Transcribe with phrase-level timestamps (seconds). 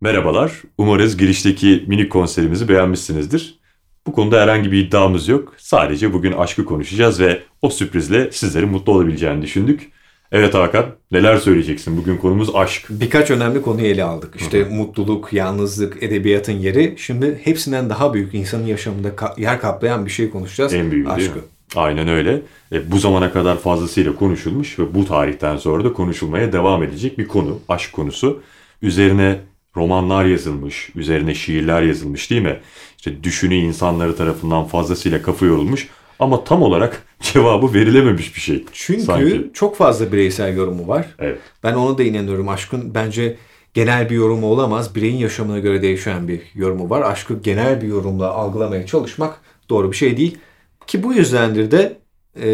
[0.00, 0.52] Merhabalar.
[0.78, 3.58] Umarız girişteki minik konserimizi beğenmişsinizdir.
[4.06, 5.54] Bu konuda herhangi bir iddiamız yok.
[5.58, 9.92] Sadece bugün aşkı konuşacağız ve o sürprizle sizlerin mutlu olabileceğini düşündük.
[10.32, 11.96] Evet Hakan, neler söyleyeceksin?
[11.96, 12.86] Bugün konumuz aşk.
[12.90, 14.34] Birkaç önemli konuyu ele aldık.
[14.40, 16.94] İşte Hı mutluluk, yalnızlık, edebiyatın yeri.
[16.98, 20.74] Şimdi hepsinden daha büyük insanın yaşamında ka- yer kaplayan bir şey konuşacağız.
[20.74, 21.36] En büyüğü değil Aşkı.
[21.36, 21.42] mi?
[21.76, 22.42] Aynen öyle.
[22.72, 27.28] E, bu zamana kadar fazlasıyla konuşulmuş ve bu tarihten sonra da konuşulmaya devam edecek bir
[27.28, 27.58] konu.
[27.68, 28.42] Aşk konusu.
[28.82, 29.38] Üzerine
[29.76, 32.60] romanlar yazılmış, üzerine şiirler yazılmış değil mi?
[32.96, 35.88] İşte düşünü insanları tarafından fazlasıyla kafa yorulmuş
[36.18, 38.64] ama tam olarak cevabı verilememiş bir şey.
[38.72, 39.50] Çünkü Sanki.
[39.54, 41.06] çok fazla bireysel yorumu var.
[41.18, 41.38] Evet.
[41.62, 42.48] Ben ona da inanıyorum.
[42.48, 43.36] Aşkın bence
[43.74, 44.94] genel bir yorumu olamaz.
[44.94, 47.02] Bireyin yaşamına göre değişen bir yorumu var.
[47.02, 49.40] Aşkı genel bir yorumla algılamaya çalışmak
[49.70, 50.38] doğru bir şey değil.
[50.86, 51.98] Ki bu yüzdendir de
[52.36, 52.48] e,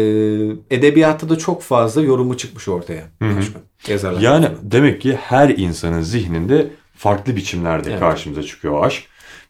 [0.71, 3.03] edebiyatta da çok fazla yorumu çıkmış ortaya.
[3.21, 3.61] Aşkın.
[3.87, 4.21] Yazarlar.
[4.21, 4.71] Yani tarafından.
[4.71, 7.99] demek ki her insanın zihninde farklı biçimlerde Evet.
[7.99, 9.03] karşımıza çıkıyor aşk.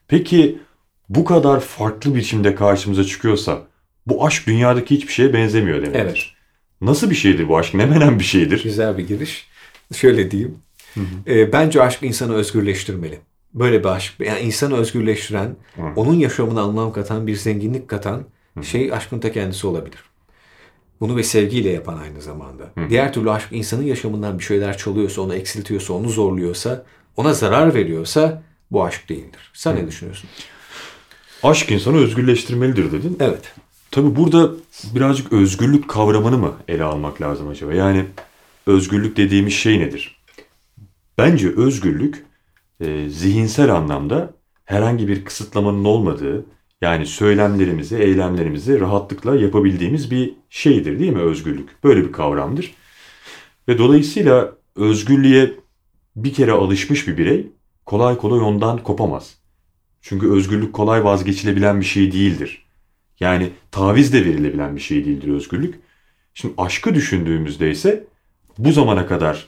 [0.08, 0.58] Peki
[1.08, 3.62] bu kadar farklı biçimde karşımıza çıkıyorsa
[4.06, 6.00] bu aşk dünyadaki hiçbir şeye benzemiyor demektir.
[6.00, 6.18] Evet.
[6.80, 7.74] Nasıl bir şeydir bu aşk?
[7.74, 8.62] Ne menen bir şeydir?
[8.62, 9.46] Güzel bir giriş.
[9.94, 10.58] Şöyle diyeyim.
[11.26, 13.18] E, bence aşk insanı özgürleştirmeli.
[13.54, 14.14] Böyle bir aşk.
[14.20, 15.82] Yani insanı özgürleştiren, Hı.
[15.96, 18.22] onun yaşamına anlam katan, bir zenginlik katan
[18.62, 19.98] şey aşkın ta kendisi olabilir.
[21.00, 22.72] Bunu ve sevgiyle yapan aynı zamanda.
[22.90, 26.84] Diğer türlü aşk insanın yaşamından bir şeyler çalıyorsa, onu eksiltiyorsa, onu zorluyorsa,
[27.16, 29.50] ona zarar veriyorsa bu aşk değildir.
[29.54, 30.30] Sen ne düşünüyorsun?
[31.42, 33.16] Aşk insanı özgürleştirmelidir dedin.
[33.20, 33.54] Evet.
[33.90, 34.50] Tabi burada
[34.94, 37.74] birazcık özgürlük kavramını mı ele almak lazım acaba?
[37.74, 38.04] Yani
[38.66, 40.16] özgürlük dediğimiz şey nedir?
[41.18, 42.24] Bence özgürlük
[42.80, 46.46] e, zihinsel anlamda herhangi bir kısıtlamanın olmadığı,
[46.80, 51.84] yani söylemlerimizi, eylemlerimizi rahatlıkla yapabildiğimiz bir şeydir değil mi özgürlük?
[51.84, 52.74] Böyle bir kavramdır.
[53.68, 55.54] Ve dolayısıyla özgürlüğe
[56.16, 57.46] bir kere alışmış bir birey
[57.86, 59.34] kolay kolay ondan kopamaz.
[60.00, 62.66] Çünkü özgürlük kolay vazgeçilebilen bir şey değildir.
[63.20, 65.74] Yani taviz de verilebilen bir şey değildir özgürlük.
[66.34, 68.04] Şimdi aşkı düşündüğümüzde ise
[68.58, 69.46] bu zamana kadar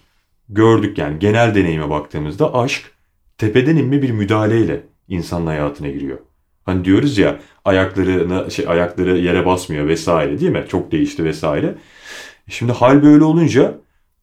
[0.48, 2.92] gördük yani genel deneyime baktığımızda aşk
[3.38, 6.19] tepeden inme bir müdahaleyle insanın hayatına giriyor.
[6.65, 10.65] Hani diyoruz ya ayaklarını şey ayakları yere basmıyor vesaire değil mi?
[10.69, 11.75] Çok değişti vesaire.
[12.48, 13.78] Şimdi hal böyle olunca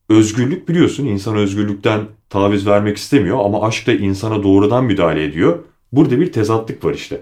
[0.09, 5.59] özgürlük biliyorsun insan özgürlükten taviz vermek istemiyor ama aşk da insana doğrudan müdahale ediyor.
[5.91, 7.21] Burada bir tezatlık var işte.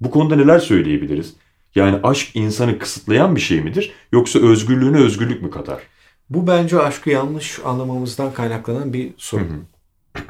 [0.00, 1.34] Bu konuda neler söyleyebiliriz?
[1.74, 5.82] Yani aşk insanı kısıtlayan bir şey midir yoksa özgürlüğüne özgürlük mü katar?
[6.30, 9.64] Bu bence aşkı yanlış anlamamızdan kaynaklanan bir sorun.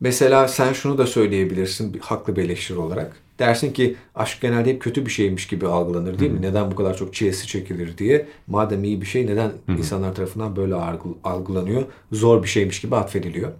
[0.00, 3.21] Mesela sen şunu da söyleyebilirsin haklı bir eleştiri olarak.
[3.38, 6.42] Dersin ki aşk genelde hep kötü bir şeymiş gibi algılanır değil mi?
[6.42, 8.26] Neden bu kadar çok çilesi çekilir diye.
[8.46, 11.82] Madem iyi bir şey neden insanlar tarafından böyle algı- algılanıyor?
[12.12, 13.52] Zor bir şeymiş gibi atfediliyor.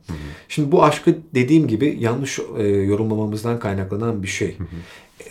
[0.48, 4.56] Şimdi bu aşkı dediğim gibi yanlış e, yorumlamamızdan kaynaklanan bir şey.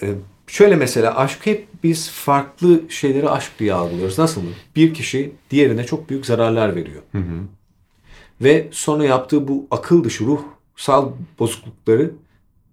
[0.01, 0.07] E,
[0.47, 4.19] şöyle mesela aşk hep biz farklı şeyleri aşk diye algılıyoruz.
[4.19, 4.50] Nasıl mı?
[4.75, 7.01] Bir kişi diğerine çok büyük zararlar veriyor.
[8.41, 12.12] Ve sonra yaptığı bu akıl dışı ruhsal bozuklukları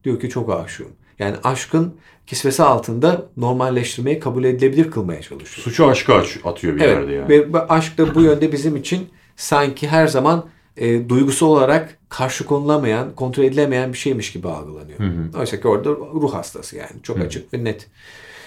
[0.04, 0.88] diyor ki çok aşığım.
[1.18, 1.94] Yani aşkın
[2.26, 5.64] kisvesi altında normalleştirmeyi kabul edilebilir kılmaya çalışıyor.
[5.64, 7.28] Suçu aşka atıyor bir yerde yani.
[7.28, 10.46] Ve aşk da bu yönde bizim için sanki her zaman
[10.76, 14.98] e, duygusu olarak karşı konulamayan, kontrol edilemeyen bir şeymiş gibi algılanıyor.
[15.38, 17.02] Oysa ki orada ruh hastası yani.
[17.02, 17.86] Çok açık ve net.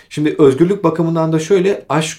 [0.10, 2.18] Şimdi özgürlük bakımından da şöyle aşk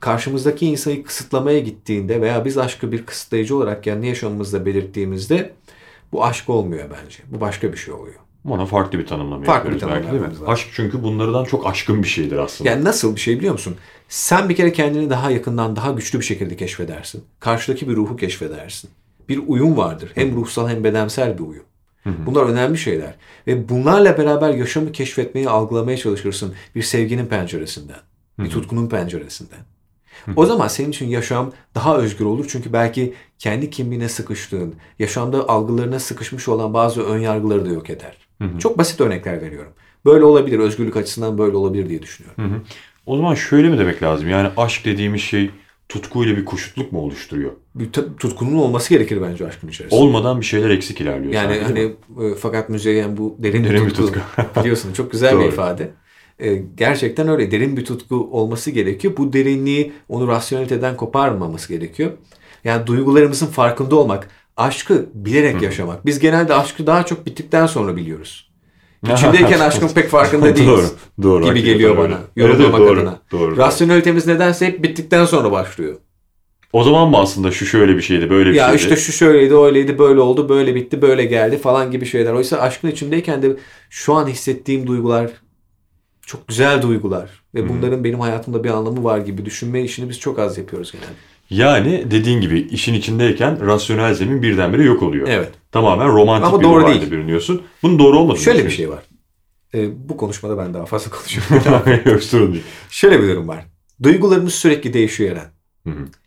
[0.00, 5.52] karşımızdaki insanı kısıtlamaya gittiğinde veya biz aşkı bir kısıtlayıcı olarak kendi yaşamımızda belirttiğimizde
[6.12, 7.18] bu aşk olmuyor bence.
[7.26, 8.25] Bu başka bir şey oluyor.
[8.48, 10.40] Ona farklı bir tanımlama Farklı bir yapıyoruz belki tanımlama değil mi?
[10.40, 10.48] lazım.
[10.54, 12.70] Aşk çünkü bunlardan çok aşkın bir şeydir aslında.
[12.70, 13.76] Yani nasıl bir şey biliyor musun?
[14.08, 17.24] Sen bir kere kendini daha yakından, daha güçlü bir şekilde keşfedersin.
[17.40, 18.90] Karşıdaki bir ruhu keşfedersin.
[19.28, 20.12] Bir uyum vardır.
[20.14, 21.64] Hem ruhsal hem bedensel bir uyum.
[22.26, 23.14] Bunlar önemli şeyler.
[23.46, 26.54] Ve bunlarla beraber yaşamı keşfetmeyi, algılamaya çalışırsın.
[26.74, 27.96] Bir sevginin penceresinden.
[28.38, 29.58] Bir tutkunun penceresinden.
[30.36, 32.46] O zaman senin için yaşam daha özgür olur.
[32.48, 38.25] Çünkü belki kendi kimliğine sıkıştığın, yaşamda algılarına sıkışmış olan bazı ön yargıları da yok eder.
[38.58, 39.72] Çok basit örnekler veriyorum.
[40.04, 42.64] Böyle olabilir, özgürlük açısından böyle olabilir diye düşünüyorum.
[43.06, 44.28] O zaman şöyle mi demek lazım?
[44.28, 45.50] Yani aşk dediğimiz şey
[45.88, 47.52] tutkuyla bir koşutluk mu oluşturuyor?
[47.74, 50.00] Bir tutkunun olması gerekir bence aşkın içerisinde.
[50.00, 51.32] Olmadan bir şeyler eksik ilerliyor.
[51.34, 51.80] yani sanki, hani
[52.30, 54.20] e, fakat müzeyyen bu derin, Derin bir bir tutku.
[54.36, 54.60] tutku.
[54.60, 55.90] Biliyorsun çok güzel bir ifade.
[56.38, 59.16] E, gerçekten öyle derin bir tutku olması gerekiyor.
[59.16, 62.10] Bu derinliği onu rasyoneliteden koparmaması gerekiyor.
[62.64, 66.06] Yani duygularımızın farkında olmak, aşkı bilerek yaşamak.
[66.06, 68.50] Biz genelde aşkı daha çok bittikten sonra biliyoruz.
[69.12, 70.92] İçindeyken aşkın pek farkında değiliz.
[71.22, 72.06] Doğru, doğru, Gibi geliyor bana.
[72.06, 73.20] Evet, evet, Yorumlamak doğru, adına.
[73.32, 73.56] doğru.
[73.56, 75.96] Rasyonelitemiz nedense hep bittikten sonra başlıyor.
[76.72, 78.76] O zaman mı aslında şu şöyle bir şeydi, böyle bir ya şeydi?
[78.82, 82.32] işte şu şöyleydi, öyleydi, böyle oldu, böyle bitti, böyle geldi falan gibi şeyler.
[82.32, 83.56] Oysa aşkın içindeyken de
[83.90, 85.30] şu an hissettiğim duygular
[86.26, 90.38] çok güzel duygular ve bunların benim hayatımda bir anlamı var gibi düşünme işini biz çok
[90.38, 91.12] az yapıyoruz genelde.
[91.50, 95.28] Yani dediğin gibi işin içindeyken rasyonel zemin birdenbire yok oluyor.
[95.28, 95.52] Evet.
[95.72, 97.10] Tamamen romantik Ama bir doğru değil.
[97.10, 97.62] bürünüyorsun.
[97.82, 99.02] Bunun doğru olmadığını Şöyle bir şey var.
[99.74, 102.00] Ee, bu konuşmada ben daha fazla konuşuyorum.
[102.12, 102.64] Yok sorun değil.
[102.90, 103.64] Şöyle bir durum var.
[104.02, 105.56] Duygularımız sürekli değişiyor Eren.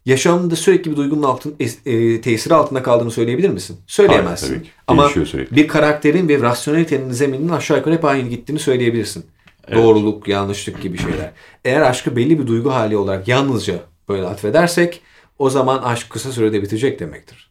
[0.05, 1.55] Yaşamında sürekli bir duygunun altın,
[1.85, 3.77] e, tesiri altında kaldığını söyleyebilir misin?
[3.87, 4.47] Söyleyemezsin.
[4.47, 4.73] Hayır, tabii ki.
[4.87, 5.55] Ama sürekli.
[5.55, 9.25] bir karakterin ve rasyonelitenin zemininin aşağı yukarı hep aynı gittiğini söyleyebilirsin.
[9.67, 9.83] Evet.
[9.83, 11.31] Doğruluk, yanlışlık gibi şeyler.
[11.65, 13.79] Eğer aşkı belli bir duygu hali olarak yalnızca
[14.09, 15.01] böyle atfedersek
[15.39, 17.49] o zaman aşk kısa sürede bitecek demektir.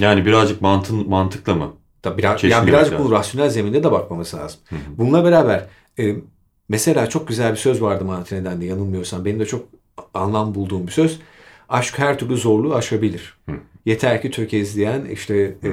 [0.00, 1.72] Yani birazcık mantın, mantıkla mı?
[2.02, 4.60] Tabii biraz, yani birazcık bunu rasyonel zeminde de bakmamız lazım.
[4.98, 5.66] Bununla beraber
[5.98, 6.16] e,
[6.68, 9.24] mesela çok güzel bir söz vardı Martine'den de yanılmıyorsam.
[9.24, 9.64] Benim de çok
[10.14, 11.20] anlam bulduğum bir söz.
[11.68, 13.36] Aşk her türlü zorluğu aşabilir.
[13.86, 15.68] Yeter ki tökezleyen işte e,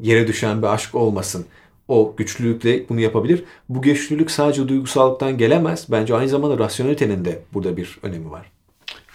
[0.00, 1.46] yere düşen bir aşk olmasın.
[1.88, 3.44] O güçlülükle bunu yapabilir.
[3.68, 5.86] Bu güçlülük sadece duygusallıktan gelemez.
[5.90, 8.52] Bence aynı zamanda rasyonelitenin de burada bir önemi var.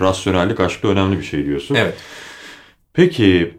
[0.01, 1.75] Rasyonellik aşkta önemli bir şey diyorsun.
[1.75, 1.94] Evet.
[2.94, 3.57] Peki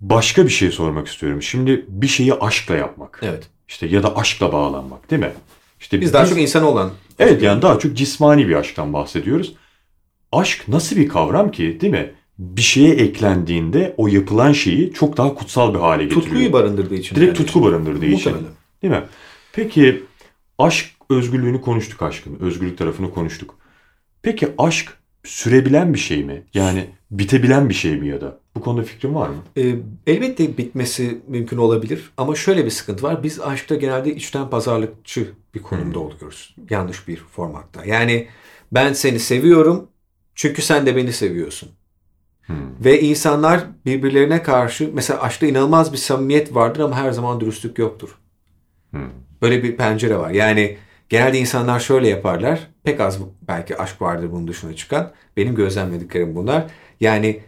[0.00, 1.42] başka bir şey sormak istiyorum.
[1.42, 3.20] Şimdi bir şeyi aşkla yapmak.
[3.22, 3.48] Evet.
[3.68, 5.32] İşte ya da aşkla bağlanmak değil mi?
[5.80, 9.54] İşte Biz daha çok insan olan Evet yani daha çok cismani bir aşktan bahsediyoruz.
[10.32, 12.12] Aşk nasıl bir kavram ki değil mi?
[12.38, 16.24] Bir şeye eklendiğinde o yapılan şeyi çok daha kutsal bir hale getiriyor.
[16.24, 17.16] tutkuyu barındırdığı için.
[17.16, 17.46] Direkt yani.
[17.46, 18.32] tutku barındırdığı için.
[18.32, 18.56] Muhtemelen.
[18.82, 19.02] Değil mi?
[19.52, 20.04] Peki
[20.58, 22.38] aşk özgürlüğünü konuştuk aşkın.
[22.40, 23.54] Özgürlük tarafını konuştuk.
[24.22, 26.42] Peki aşk sürebilen bir şey mi?
[26.54, 28.40] Yani bitebilen bir şey mi ya da?
[28.56, 29.36] Bu konuda fikrin var mı?
[29.56, 29.74] E,
[30.06, 33.22] elbette bitmesi mümkün olabilir ama şöyle bir sıkıntı var.
[33.22, 36.56] Biz aşkta genelde içten pazarlıkçı bir konumda oluyoruz.
[36.70, 37.84] Yanlış bir formatta.
[37.84, 38.28] Yani
[38.72, 39.88] ben seni seviyorum
[40.34, 41.68] çünkü sen de beni seviyorsun.
[42.84, 48.18] Ve insanlar birbirlerine karşı mesela aşkta inanılmaz bir samimiyet vardır ama her zaman dürüstlük yoktur.
[49.42, 50.30] Böyle bir pencere var.
[50.30, 50.76] Yani
[51.12, 52.60] genelde insanlar şöyle yaparlar.
[52.84, 53.18] Pek az
[53.48, 55.12] belki aşk vardır bunun dışına çıkan.
[55.36, 56.64] Benim gözlemlediklerim bunlar.
[57.00, 57.40] Yani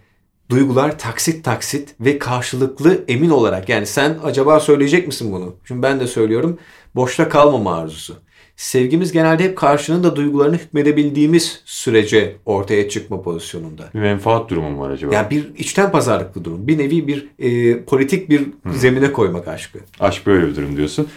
[0.51, 3.69] duygular taksit taksit ve karşılıklı emin olarak.
[3.69, 5.57] Yani sen acaba söyleyecek misin bunu?
[5.65, 6.59] Şimdi ben de söylüyorum.
[6.95, 8.17] Boşta kalmama arzusu.
[8.57, 13.91] Sevgimiz genelde hep karşının da duygularını hükmedebildiğimiz sürece ortaya çıkma pozisyonunda.
[13.95, 15.15] Bir menfaat durumu mu var acaba?
[15.15, 16.67] Yani bir içten pazarlıklı durum.
[16.67, 19.79] Bir nevi bir e, politik bir zemine koymak aşkı.
[20.01, 21.09] Aşk böyle bir durum diyorsun.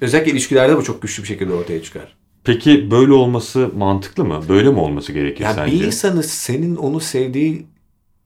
[0.00, 2.16] Özellikle ilişkilerde bu çok güçlü bir şekilde ortaya çıkar.
[2.44, 4.40] Peki böyle olması mantıklı mı?
[4.48, 5.72] Böyle mi olması gerekir Yani sence?
[5.76, 7.66] bir insanı senin onu sevdiği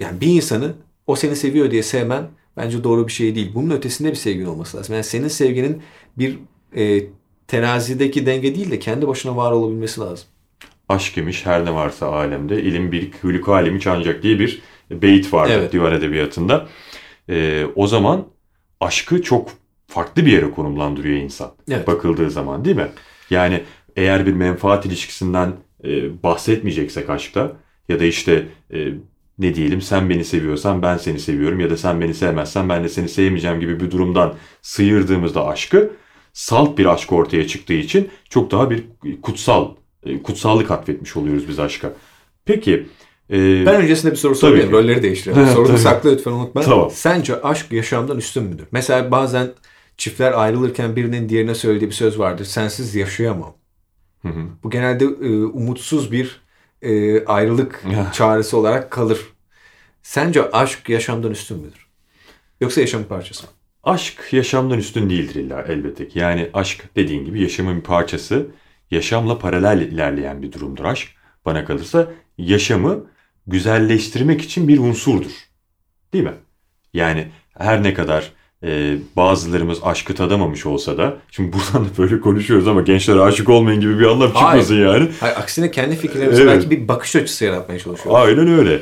[0.00, 0.75] yani bir insanı
[1.06, 2.26] o seni seviyor diye sevmen
[2.56, 3.50] bence doğru bir şey değil.
[3.55, 4.94] Bunun ötesinde bir sevgin olması lazım.
[4.94, 5.82] Yani senin sevginin
[6.19, 6.38] bir
[6.76, 7.06] e,
[7.49, 10.27] terazideki denge değil de kendi başına var olabilmesi lazım.
[10.88, 15.53] Aşk imiş her ne varsa alemde ilim bir hülük alemi ancak diye bir beyit vardı
[15.55, 15.73] Evet.
[15.73, 16.69] divan edebiyatında.
[17.29, 18.25] Ee, o zaman
[18.81, 19.49] aşkı çok
[19.87, 21.51] farklı bir yere konumlandırıyor insan.
[21.71, 21.87] Evet.
[21.87, 22.89] Bakıldığı zaman değil mi?
[23.31, 23.63] Yani
[23.97, 25.53] eğer bir menfaat ilişkisinden
[25.85, 27.53] e, bahsetmeyeceksek aşkta
[27.89, 28.89] ya da işte e,
[29.39, 32.89] ne diyelim sen beni seviyorsan ben seni seviyorum ya da sen beni sevmezsen ben de
[32.89, 35.91] seni sevmeyeceğim gibi bir durumdan sıyırdığımızda aşkı
[36.33, 38.85] salt bir aşk ortaya çıktığı için çok daha bir
[39.23, 39.75] kutsal
[40.07, 41.93] e, kutsallık atfetmiş oluyoruz biz aşka.
[42.45, 42.87] Peki
[43.31, 44.73] e, Ben öncesinde bir soru sorayım.
[44.73, 45.47] Rolleri değiştirelim.
[45.67, 45.79] Tabii.
[45.79, 46.61] sakla lütfen unutma.
[46.61, 46.91] Tamam.
[46.93, 48.67] Sence aşk yaşamdan üstün müdür?
[48.73, 49.49] Mesela bazen
[49.96, 52.44] çiftler ayrılırken birinin diğerine söylediği bir söz vardır.
[52.44, 53.55] Sensiz yaşayamam.
[54.22, 54.46] Hı hı.
[54.63, 56.41] Bu genelde e, umutsuz bir
[56.82, 59.20] e, ayrılık çağrısı olarak kalır.
[60.03, 61.86] Sence aşk yaşamdan üstün müdür?
[62.60, 63.53] Yoksa yaşamın parçası mı?
[63.82, 66.19] Aşk yaşamdan üstün değildir illa elbette ki.
[66.19, 68.46] Yani aşk dediğin gibi yaşamın bir parçası,
[68.91, 71.08] yaşamla paralel ilerleyen bir durumdur aşk.
[71.44, 73.06] Bana kalırsa yaşamı
[73.46, 75.32] güzelleştirmek için bir unsurdur.
[76.13, 76.34] Değil mi?
[76.94, 78.32] Yani her ne kadar
[78.65, 83.81] e, bazılarımız aşkı tadamamış olsa da, şimdi buradan da böyle konuşuyoruz ama gençler aşık olmayın
[83.81, 84.63] gibi bir anlam Hayır.
[84.63, 85.11] çıkmasın yani.
[85.21, 86.55] Hayır, aksine kendi fikirlerimize Evet.
[86.55, 88.23] belki bir bakış açısı yaratmaya çalışıyoruz.
[88.23, 88.81] Aynen öyle.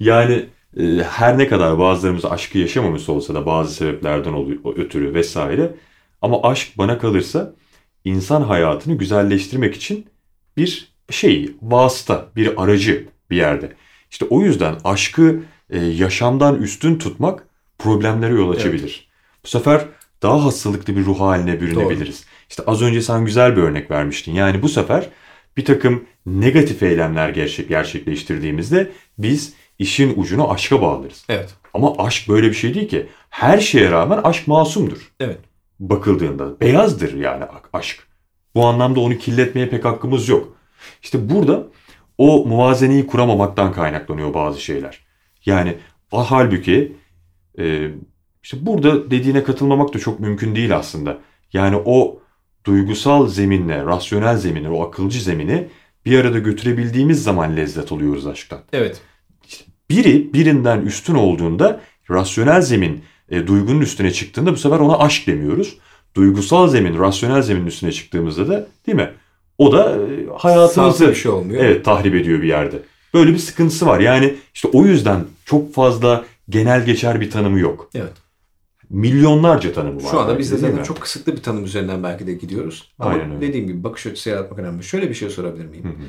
[0.00, 0.44] Yani
[0.80, 5.74] e, her ne kadar bazılarımız aşkı yaşamamış olsa da bazı sebeplerden oluyor, ötürü vesaire.
[6.22, 7.54] Ama aşk bana kalırsa
[8.04, 10.06] insan hayatını güzelleştirmek için
[10.56, 13.72] bir şey, vasıta, bir aracı bir yerde.
[14.10, 17.46] İşte o yüzden aşkı e, yaşamdan üstün tutmak
[17.78, 19.07] problemlere yol açabilir.
[19.44, 19.84] Bu sefer
[20.22, 22.24] daha hastalıklı bir ruh haline bürünebiliriz.
[22.50, 24.32] İşte az önce sen güzel bir örnek vermiştin.
[24.32, 25.08] Yani bu sefer
[25.56, 31.24] bir takım negatif eylemler gerçek, gerçekleştirdiğimizde biz işin ucunu aşka bağlarız.
[31.28, 31.54] Evet.
[31.74, 33.06] Ama aşk böyle bir şey değil ki.
[33.30, 35.38] Her şeye rağmen aşk masumdur Evet.
[35.80, 36.60] bakıldığında.
[36.60, 38.06] Beyazdır yani aşk.
[38.54, 40.56] Bu anlamda onu kirletmeye pek hakkımız yok.
[41.02, 41.66] İşte burada
[42.18, 45.00] o muvazeneyi kuramamaktan kaynaklanıyor bazı şeyler.
[45.46, 45.76] Yani
[46.10, 46.96] halbuki
[47.58, 47.90] e,
[48.48, 51.18] işte burada dediğine katılmamak da çok mümkün değil aslında.
[51.52, 52.18] Yani o
[52.66, 55.68] duygusal zeminle, rasyonel zemini, o akılcı zemini
[56.06, 58.60] bir arada götürebildiğimiz zaman lezzet alıyoruz aşktan.
[58.72, 59.00] Evet.
[59.90, 65.78] Biri birinden üstün olduğunda rasyonel zemin e, duygunun üstüne çıktığında bu sefer ona aşk demiyoruz.
[66.14, 69.10] Duygusal zemin, rasyonel zeminin üstüne çıktığımızda da değil mi?
[69.58, 71.64] O da e, hayatımızı bir şey olmuyor.
[71.64, 72.82] evet tahrip ediyor bir yerde.
[73.14, 74.00] Böyle bir sıkıntısı var.
[74.00, 77.90] Yani işte o yüzden çok fazla genel geçer bir tanımı yok.
[77.94, 78.27] Evet.
[78.90, 80.10] Milyonlarca tanımı var.
[80.10, 82.92] Şu anda biz de zaten çok kısıtlı bir tanım üzerinden belki de gidiyoruz.
[82.98, 83.40] Ama Aynen öyle.
[83.40, 84.82] dediğim gibi bakış açısı yaratmak önemli.
[84.82, 85.84] Şöyle bir şey sorabilir miyim?
[85.84, 86.06] Hı hı.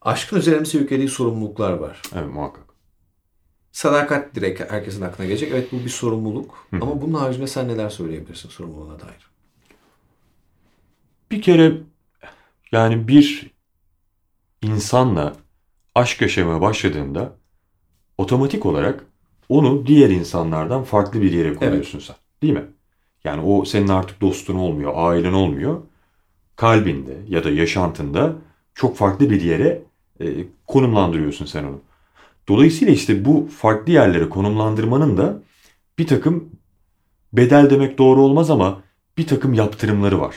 [0.00, 2.02] Aşkın üzerimize yüklediği sorumluluklar var.
[2.14, 2.64] Evet muhakkak.
[3.72, 5.52] Sadakat direkt herkesin aklına gelecek.
[5.52, 6.66] Evet bu bir sorumluluk.
[6.70, 6.80] Hı hı.
[6.82, 9.30] Ama bunun haricinde sen neler söyleyebilirsin sorumluluğuna dair?
[11.30, 11.72] Bir kere
[12.72, 13.50] yani bir
[14.62, 15.32] insanla
[15.94, 17.36] aşk yaşamaya başladığında
[18.18, 19.04] otomatik olarak
[19.48, 22.16] onu diğer insanlardan farklı bir yere koyuyorsun sen.
[22.42, 22.64] Değil mi?
[23.24, 25.80] Yani o senin artık dostun olmuyor, ailen olmuyor.
[26.56, 28.36] Kalbinde ya da yaşantında
[28.74, 29.82] çok farklı bir yere
[30.20, 30.26] e,
[30.66, 31.80] konumlandırıyorsun sen onu.
[32.48, 35.42] Dolayısıyla işte bu farklı yerlere konumlandırmanın da
[35.98, 36.50] bir takım
[37.32, 38.82] bedel demek doğru olmaz ama
[39.18, 40.36] bir takım yaptırımları var.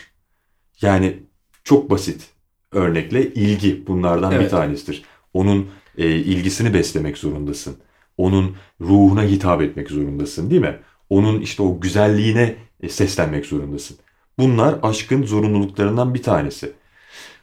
[0.82, 1.20] Yani
[1.64, 2.30] çok basit
[2.72, 4.52] örnekle ilgi bunlardan bir Evet.
[4.52, 5.04] tanesidir.
[5.34, 7.78] Onun e, ilgisini beslemek zorundasın.
[8.18, 10.80] Onun ruhuna hitap etmek zorundasın değil mi?
[11.10, 13.98] Onun işte o güzelliğine e, seslenmek zorundasın.
[14.40, 16.74] Bunlar aşkın zorunluluklarından bir tanesi.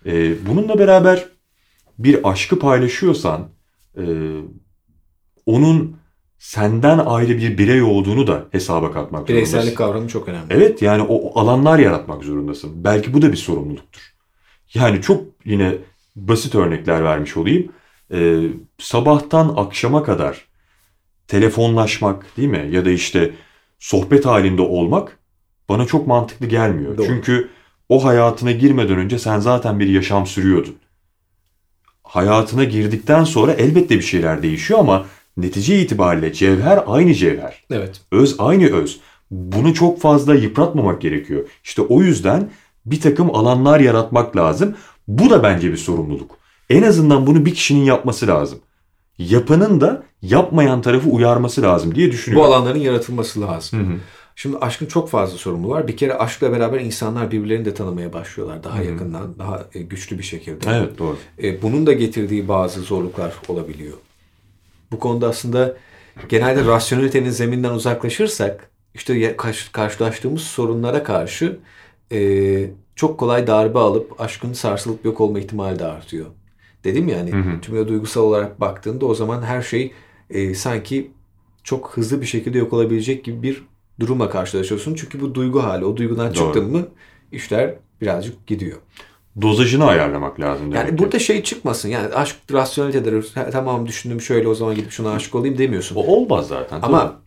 [0.06, 1.24] E, bununla beraber
[1.98, 3.48] bir aşkı paylaşıyorsan
[3.96, 4.04] e,
[5.46, 5.96] onun
[6.38, 9.76] senden ayrı bir birey olduğunu da hesaba katmak Bireysellik zorundasın.
[9.76, 10.46] kavramı çok önemli.
[10.50, 12.84] Evet yani o o alanlar yaratmak zorundasın.
[12.84, 14.14] Belki bu da bir sorumluluktur.
[14.74, 15.74] Yani çok yine
[16.16, 17.72] basit örnekler vermiş olayım.
[18.12, 18.42] Ee,
[18.78, 20.44] sabahtan akşama kadar
[21.28, 22.68] telefonlaşmak değil mi?
[22.70, 23.30] Ya da işte
[23.78, 25.18] sohbet halinde olmak
[25.68, 26.98] bana çok mantıklı gelmiyor.
[26.98, 27.06] Doğru.
[27.06, 27.48] Çünkü
[27.88, 30.76] o hayatına girmeden önce sen zaten bir yaşam sürüyordun.
[32.02, 37.64] Hayatına girdikten sonra elbette bir şeyler değişiyor ama netice itibariyle cevher aynı cevher.
[37.70, 38.00] Evet.
[38.12, 39.00] Öz aynı öz.
[39.30, 41.48] Bunu çok fazla yıpratmamak gerekiyor.
[41.64, 42.50] İşte o yüzden
[42.86, 44.76] bir takım alanlar yaratmak lazım.
[45.08, 46.38] Bu da bence bir sorumluluk.
[46.70, 48.58] En azından bunu bir kişinin yapması lazım.
[49.18, 52.52] Yapanın da yapmayan tarafı uyarması lazım diye Bu düşünüyorum.
[52.52, 53.78] alanların yaratılması lazım.
[53.78, 53.98] Hı hı.
[54.36, 55.88] Şimdi aşkın çok fazla sorumluluğu var.
[55.88, 58.64] Bir kere aşkla beraber insanlar birbirlerini de tanımaya başlıyorlar.
[58.64, 60.70] Daha Hı yakından, daha e, güçlü bir şekilde.
[60.70, 61.16] Evet doğru.
[61.42, 63.92] E, bunun da getirdiği bazı zorluklar olabiliyor.
[64.92, 65.76] Bu konuda aslında
[66.28, 69.36] genelde rasyonelitenin zeminden uzaklaşırsak işte
[69.72, 71.58] karşılaştığımız sorunlara karşı
[72.12, 76.26] e, çok kolay darbe alıp aşkın sarsılıp yok olma ihtimali de artıyor.
[76.84, 77.60] Dedim yani Hı hı.
[77.60, 79.92] tümüyle duygusal olarak baktığında o zaman her şey
[80.30, 81.10] e, sanki
[81.64, 83.62] çok hızlı bir şekilde yok olabilecek gibi bir
[84.00, 84.94] durumla karşılaşıyorsun.
[84.94, 85.84] Çünkü bu duygu hali.
[85.84, 86.44] O duygudan Doğru.
[86.44, 86.86] çıktın mı
[87.32, 88.78] işler birazcık gidiyor.
[89.42, 90.98] Dozajını ayarlamak lazım demek Yani ki.
[90.98, 91.88] burada şey çıkmasın.
[91.88, 93.32] Yani aşk rasyonelitedir.
[93.52, 95.96] Tamam düşündüm şöyle o zaman gidip şuna aşık olayım demiyorsun.
[95.96, 96.78] O olmaz zaten.
[96.82, 97.20] Ama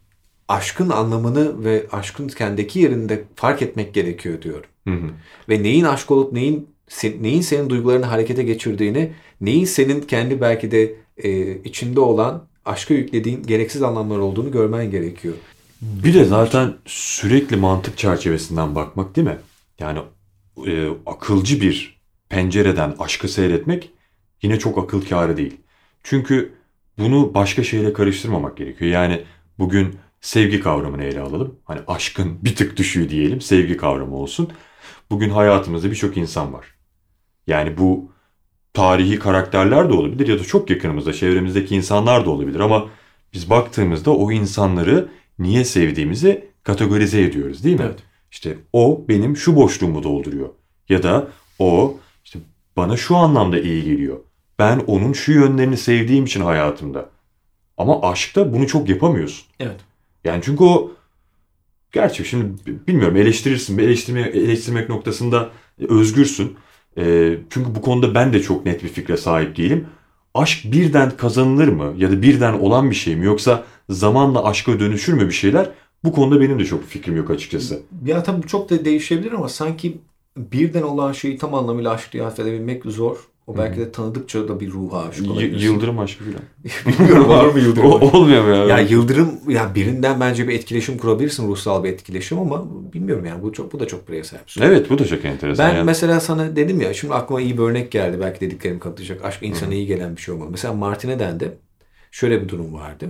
[0.48, 4.70] aşkın anlamını ve aşkın kendiki yerinde fark etmek gerekiyor diyorum.
[4.88, 5.10] Hı hı.
[5.50, 10.72] Ve neyin aşk olup neyin se- neyin senin duygularını harekete geçirdiğini, neyin senin kendi belki
[10.72, 15.34] de e, içinde olan aşka yüklediğin gereksiz anlamlar olduğunu görmen gerekiyor.
[15.82, 19.38] Bir de zaten sürekli mantık çerçevesinden bakmak değil mi?
[19.80, 20.00] Yani
[20.68, 21.98] e, akılcı bir
[22.30, 23.90] pencereden aşkı seyretmek
[24.42, 25.58] yine çok akıl kârı değil.
[26.04, 26.54] Çünkü
[26.98, 28.92] bunu başka şeyle karıştırmamak gerekiyor.
[28.92, 29.24] Yani
[29.60, 31.60] bugün sevgi kavramını ele alalım.
[31.66, 34.52] Hani aşkın bir tık düşüğü diyelim sevgi kavramı olsun.
[35.10, 36.77] Bugün hayatımızda birçok insan var.
[37.48, 38.12] Yani bu
[38.74, 42.90] tarihi karakterler de olabilir ya da çok yakınımızda çevremizdeki insanlar da olabilir ama
[43.34, 47.86] biz baktığımızda o insanları niye sevdiğimizi kategorize ediyoruz değil mi?
[47.86, 48.00] Evet.
[48.32, 50.50] İşte o benim şu boşluğumu dolduruyor.
[50.90, 51.28] Ya da
[51.60, 52.40] o işte
[52.78, 54.18] bana şu anlamda iyi geliyor.
[54.60, 57.10] Ben onun şu yönlerini sevdiğim için hayatımda.
[57.78, 59.46] Ama aşkta bunu çok yapamıyorsun.
[59.60, 59.80] Evet.
[60.24, 60.92] Yani çünkü o
[61.92, 62.54] gerçi şimdi
[62.88, 63.78] bilmiyorum eleştirirsin.
[63.78, 65.50] Eleştirme, eleştirmek noktasında
[65.80, 66.58] özgürsün.
[66.98, 69.88] Ee, çünkü bu konuda ben de çok net bir fikre sahip değilim.
[70.34, 71.94] Aşk birden kazanılır mı?
[71.98, 73.26] Ya da birden olan bir şey mi?
[73.26, 75.70] Yoksa zamanla aşka dönüşür mü bir şeyler?
[76.04, 77.82] Bu konuda benim de çok bir fikrim yok açıkçası.
[78.06, 79.98] Ya tabii çok da değişebilir ama sanki
[80.38, 83.18] birden olan şeyi tam anlamıyla aşk diye affedebilmek zor.
[83.48, 85.66] O belki de tanıdıkça da bir ruha aşık olabilirsin.
[85.74, 86.42] yıldırım aşkı falan.
[87.00, 87.92] Bilmiyorum var mı yıldırım?
[87.92, 88.66] O- olmuyor mu ya?
[88.66, 93.54] Ya yıldırım ya birinden bence bir etkileşim kurabilirsin ruhsal bir etkileşim ama bilmiyorum yani bu
[93.54, 94.68] çok bu da çok bireysel bir şey.
[94.68, 95.70] Evet bu da çok enteresan.
[95.70, 95.86] Ben yani.
[95.86, 99.26] mesela sana dedim ya şimdi aklıma iyi bir örnek geldi belki dediklerim katılacak.
[99.26, 100.50] Aşk insana iyi gelen bir şey olmalı.
[100.52, 101.54] Mesela Martine'den de
[102.12, 103.06] şöyle bir durum vardı.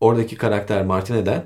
[0.00, 1.44] oradaki karakter Martine'den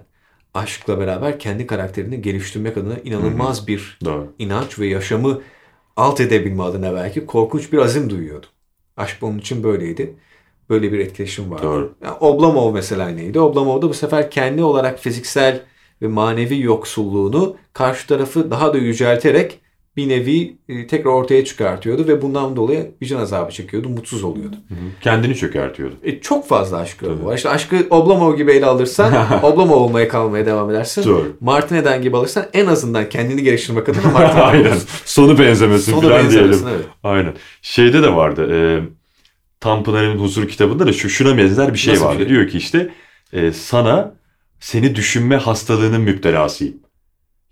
[0.54, 4.32] aşkla beraber kendi karakterini geliştirmek adına inanılmaz bir Doğru.
[4.38, 5.40] inanç ve yaşamı
[5.96, 8.46] alt edebilme adına belki korkunç bir azim duyuyordu.
[8.96, 10.16] Aşk onun için böyleydi.
[10.70, 11.62] Böyle bir etkileşim vardı.
[11.62, 11.94] Doğru.
[12.04, 13.40] Yani Oblomov mesela neydi?
[13.40, 15.62] Oblomov da bu sefer kendi olarak fiziksel
[16.02, 19.60] ve manevi yoksulluğunu karşı tarafı daha da yücelterek
[20.00, 24.56] bir nevi e, tekrar ortaya çıkartıyordu ve bundan dolayı vicdan azabı çekiyordu, mutsuz oluyordu.
[25.00, 25.94] Kendini çökertiyordu.
[26.02, 27.36] E, çok fazla aşk yorumu var.
[27.36, 31.04] İşte aşkı Oblomov gibi ele alırsan Oblomov olmaya kalmaya devam edersin.
[31.04, 31.36] Doğru.
[31.40, 34.78] Martine'den gibi alırsan en azından kendini geliştirmek adına Martine Aynen.
[35.04, 36.50] Sonu benzemesin Sonu falan diyelim.
[36.68, 36.84] evet.
[37.02, 37.34] Aynen.
[37.62, 38.54] Şeyde de vardı.
[38.54, 38.58] E,
[39.60, 42.18] Tanpınar'ın Huzur kitabında da şu şuna benzer bir şey Nasıl vardı.
[42.18, 42.28] şey?
[42.28, 42.88] Diyor ki işte
[43.32, 44.14] e, sana
[44.60, 46.74] seni düşünme hastalığının müptelasıyım.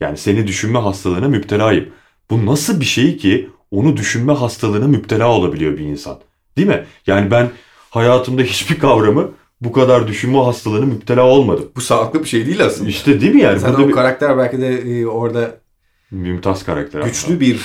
[0.00, 1.88] Yani seni düşünme hastalığına müptelayım.
[2.30, 6.18] Bu nasıl bir şey ki onu düşünme hastalığına müptela olabiliyor bir insan?
[6.56, 6.84] Değil mi?
[7.06, 7.50] Yani ben
[7.90, 9.30] hayatımda hiçbir kavramı
[9.60, 11.70] bu kadar düşünme hastalığına müptela olmadım.
[11.76, 12.88] Bu sağlıklı bir şey değil aslında.
[12.90, 13.62] İşte değil mi yani?
[13.62, 15.56] Burada o bir karakter belki de e, orada
[16.10, 17.02] mümtaz karakter.
[17.02, 17.60] güçlü bir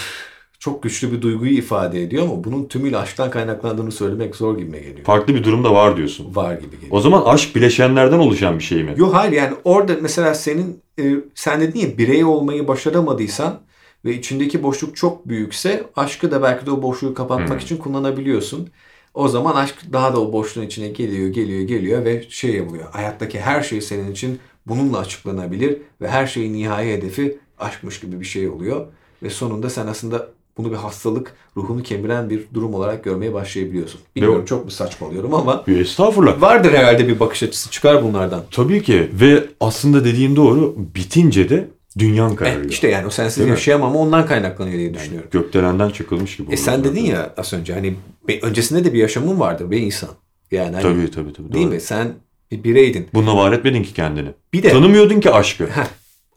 [0.60, 5.06] çok güçlü bir duyguyu ifade ediyor ama bunun tümüyle aşktan kaynaklandığını söylemek zor gibime geliyor.
[5.06, 6.36] Farklı bir durumda var diyorsun.
[6.36, 6.92] Var gibi geliyor.
[6.92, 8.94] O zaman aşk bileşenlerden oluşan bir şey mi?
[8.98, 11.04] Yok hayır yani orada mesela senin e,
[11.36, 13.60] sen dedin ya birey olmayı başaramadıysan
[14.06, 17.58] ve içindeki boşluk çok büyükse aşkı da belki de o boşluğu kapatmak Hmm.
[17.58, 18.70] için kullanabiliyorsun.
[19.14, 22.84] O zaman aşk daha da o boşluğun içine geliyor, geliyor, geliyor ve şey yapıyor.
[22.92, 28.26] Hayattaki her şey senin için bununla açıklanabilir ve her şeyin nihai hedefi aşkmış gibi bir
[28.26, 28.86] şey oluyor.
[29.24, 34.02] Ve sonunda sen aslında bunu bir hastalık, ruhunu kemiren bir durum olarak görmeye başlayabiliyorsun.
[34.16, 36.42] Bilmiyorum çok mu saçmalıyorum ama Estağfurullah.
[36.42, 38.44] vardır herhalde bir bakış açısı çıkar bunlardan.
[38.52, 41.68] Tabii ki ve aslında dediğin doğru bitince de
[42.00, 42.66] dünyan kararıyor.
[42.66, 45.30] E, işte yani o sensiz Değil yaşayamam ondan kaynaklanıyor diye düşünüyorum.
[45.32, 46.54] Gökdelenden çıkılmış gibi.
[46.54, 47.96] E sen dedin ya az önce hani
[48.42, 50.10] öncesinde de bir yaşamın vardı be insan.
[50.52, 51.54] Yani hani, Tabii tabii tabii.
[51.54, 51.74] değil doğru.
[51.74, 51.82] mi?
[51.82, 52.14] Sen
[52.52, 53.08] bir bireydin.
[53.14, 54.30] Bununla var etmedin ki kendini.
[54.54, 55.66] Bir de Tanımıyordun ki aşkı.
[55.66, 55.88] Heh,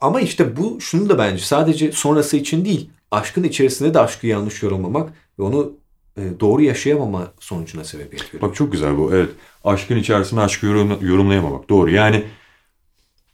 [0.01, 2.89] ama işte bu şunu da bence sadece sonrası için değil.
[3.11, 5.09] Aşkın içerisinde de aşkı yanlış yorumlamak
[5.39, 5.73] ve onu
[6.17, 8.41] e, doğru yaşayamama sonucuna sebebiyet veriyor.
[8.49, 9.11] Bak çok güzel bu.
[9.15, 9.29] Evet.
[9.63, 11.69] Aşkın içerisinde aşkı yorum- yorumlayamamak.
[11.69, 11.91] Doğru.
[11.91, 12.23] Yani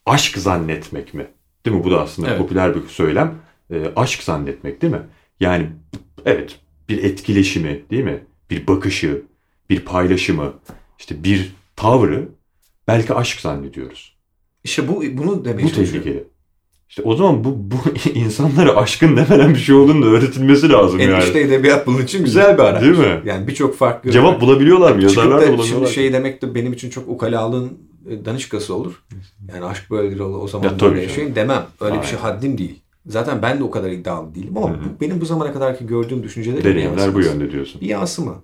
[0.06, 1.28] aşk zannetmek mi?
[1.66, 1.84] Değil mi?
[1.84, 2.38] Bu da aslında Evet.
[2.40, 3.36] popüler bir söylem.
[3.72, 5.02] Ee, aşk zannetmek değil mi?
[5.40, 5.70] Yani
[6.26, 8.24] evet bir etkileşimi değil mi?
[8.50, 9.22] Bir bakışı,
[9.70, 10.54] bir paylaşımı,
[11.00, 12.30] işte bir tavrı
[12.88, 14.16] belki aşk zannediyoruz.
[14.64, 16.24] İşte bu bunu demeye Bu tehlikeli.
[16.90, 17.76] İşte o zaman bu, bu
[18.14, 21.24] insanlara aşkın ne veren bir şey olduğunu öğretilmesi lazım En yani.
[21.24, 22.82] işte edebiyat bunun için güzel bir araç.
[22.84, 23.22] Değil mi?
[23.26, 25.04] Yani birçok farklı Cevap bulabiliyorlar mı?
[25.04, 27.74] Yazarlar da da şimdi şey demek de benim için çok ukalalığın e,
[28.26, 29.04] danışkası olur.
[29.54, 30.98] Yani aşk böyledir o o zaman Ya böyle canım.
[30.98, 31.66] yaşayın demem.
[31.82, 32.10] Öyle bir Aynen.
[32.10, 32.80] şey haddim değil.
[33.06, 34.80] Zaten ben de o kadar iddialı değilim ama Hı hı.
[34.86, 37.82] bu benim bu zamana kadarki gördüğüm düşüncelerim Deneyimler bu yönde diyorsun.
[37.82, 38.36] Bir yansıma.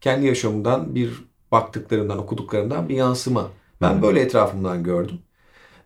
[0.00, 1.10] Kendi yaşamımdan bir
[1.52, 3.50] baktıklarımdan, okuduklarımdan bir yansıma.
[3.80, 4.02] Ben Hı.
[4.02, 5.18] böyle etrafımdan gördüm.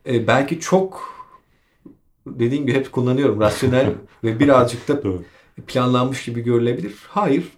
[0.08, 1.10] E, belki çok
[2.26, 5.02] dediğim gibi hep kullanıyorum rasyonel ve birazcık da
[5.66, 6.94] planlanmış gibi görülebilir.
[7.08, 7.48] Hayır.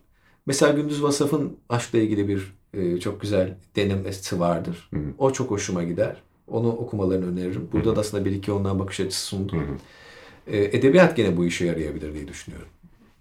[0.47, 4.89] Mesela Gündüz Vasaf'ın aşkla ilgili bir e, çok güzel denemesi vardır.
[4.95, 4.99] Hı.
[5.19, 6.17] O çok hoşuma gider.
[6.49, 7.69] Onu okumalarını öneririm.
[7.73, 7.97] Burada Hı.
[7.97, 9.59] da aslında bir iki ondan bakış açısı sundum.
[9.59, 10.57] Hı hı.
[10.57, 12.69] E, edebiyat gene bu işe yarayabilir diye düşünüyorum.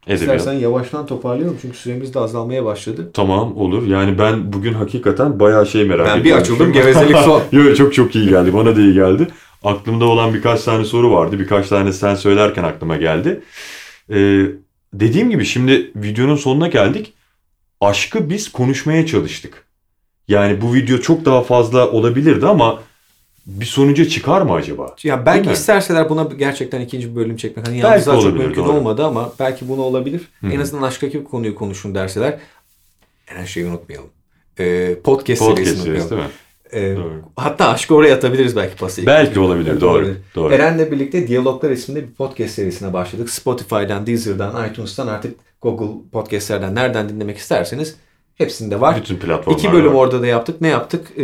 [0.08, 0.22] Edebiyat.
[0.22, 3.12] İstersen yavaştan toparlayalım çünkü süremiz de azalmaya başladı.
[3.14, 3.88] Tamam olur.
[3.88, 7.42] Yani ben bugün hakikaten bayağı şey merak Ben bir açıldım, gevezelik son.
[7.52, 8.54] Yok çok çok iyi geldi.
[8.54, 9.28] Bana da iyi geldi.
[9.64, 11.40] Aklımda olan birkaç tane soru vardı.
[11.40, 13.42] Birkaç tane sen söylerken aklıma geldi.
[14.10, 14.46] Ee,
[14.94, 17.14] dediğim gibi şimdi videonun sonuna geldik.
[17.82, 19.65] Aşkı biz konuşmaya çalıştık.
[20.28, 22.80] Yani bu video çok daha fazla olabilirdi ama
[23.46, 24.96] bir sonuca çıkar mı acaba?
[25.04, 25.54] Ya belki mi?
[25.54, 27.67] isterseler buna gerçekten ikinci bir bölüm çekmek.
[27.67, 28.72] Hani Belki çok olabilir, mümkün doğru.
[28.72, 30.22] olmadı ama belki bunu olabilir.
[30.41, 30.52] Hı hı.
[30.52, 32.39] En azından aşktaki bir konuyu konuşun derseler.
[33.26, 34.10] Her şeyi unutmayalım.
[34.60, 36.32] Ee, podcast, Podcast serisini serisi unutmayalım.
[36.74, 36.98] değil mi?
[37.00, 37.22] Ee, Doğru.
[37.36, 39.06] hatta aşkı oraya atabiliriz belki pası.
[39.06, 39.82] Belki olabilir.
[39.82, 39.89] Doğru.
[39.91, 40.17] olabilir.
[40.36, 40.54] Doğru.
[40.54, 43.30] Eren'le birlikte Diyaloglar isimli bir podcast serisine başladık.
[43.30, 47.95] Spotify'dan, Deezer'dan, iTunes'tan artık Google Podcast'lerden nereden dinlemek isterseniz
[48.36, 48.95] hepsinde var.
[48.97, 49.93] Bütün platformlar İki bölüm var.
[50.00, 50.62] orada da yaptık.
[50.62, 51.08] Ne yaptık?
[51.17, 51.24] Ee,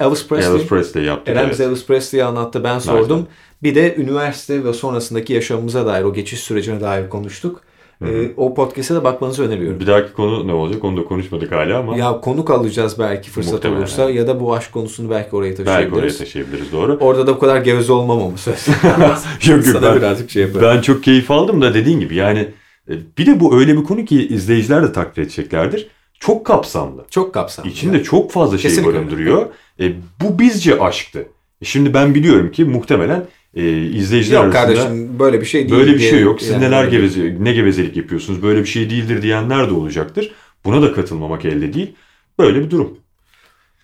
[0.00, 0.54] Elvis Presley.
[0.56, 1.36] Elvis Presley yaptık.
[1.36, 1.60] Eren evet.
[1.60, 2.64] Elvis Presley'i anlattı.
[2.64, 3.26] Ben sordum.
[3.62, 7.60] Bir de üniversite ve sonrasındaki yaşamımıza dair, o geçiş sürecine dair konuştuk.
[8.06, 9.80] Ee, o podcast'e de bakmanızı öneriyorum.
[9.80, 13.52] Bir dahaki konu ne olacak onu da konuşmadık hala ama Ya konuk alacağız belki fırsat
[13.52, 16.14] Muhtemelen, olursa ya da bu aşk konusunu belki oraya belki taşıyabiliriz.
[16.14, 16.98] oraya taşıyabiliriz doğru.
[17.00, 18.68] Orada da bu kadar geveze olmamamı söz.
[18.68, 20.66] Yok yok Sana ben, birazcık şey yaparım.
[20.76, 22.48] ben çok keyif aldım da dediğin gibi yani
[22.88, 25.88] bir de bu öyle bir konu ki izleyiciler de takdir edeceklerdir.
[26.20, 27.04] Çok kapsamlı.
[27.10, 27.70] Çok kapsamlı.
[27.70, 29.46] İçinde çok fazla şey Kesinlikle barındırıyor.
[29.80, 31.26] E, bu bizce aşktı.
[31.62, 35.80] E, şimdi ben biliyorum ki muhtemelen e, izleyiciler Yok arasında kardeşim böyle bir şey değil.
[35.80, 36.40] böyle bir şey yok.
[36.40, 38.42] Siz yani neler geveze, ne gevezelik yapıyorsunuz?
[38.42, 40.32] Böyle bir şey değildir diyenler de olacaktır.
[40.64, 41.96] Buna da katılmamak elde değil.
[42.38, 42.98] Böyle bir durum.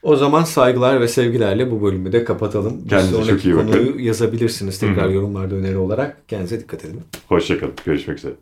[0.03, 2.89] O zaman saygılar ve sevgilerle bu bölümü de kapatalım.
[2.89, 3.69] Kendinize sonraki çok iyi bakın.
[3.69, 5.13] konuyu yazabilirsiniz tekrar Hı hı.
[5.13, 6.29] yorumlarda öneri olarak.
[6.29, 7.01] Kendinize dikkat edin.
[7.29, 7.75] Hoşçakalın.
[7.85, 8.35] Görüşmek üzere.